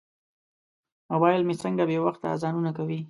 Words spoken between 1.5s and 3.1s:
څنګه بې وخته اذانونه کوي.